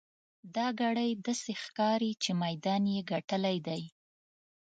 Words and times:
دا 0.55 0.67
ګړی 0.81 1.09
داسې 1.25 1.53
ښکاري 1.63 2.11
چې 2.23 2.31
میدان 2.41 2.83
یې 2.95 3.01
ګټلی 3.11 3.57
دی. 3.67 3.83